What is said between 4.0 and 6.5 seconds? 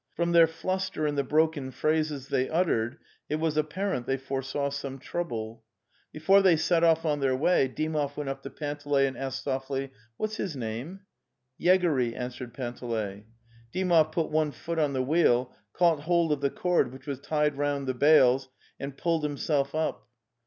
they foresaw some trouble. Before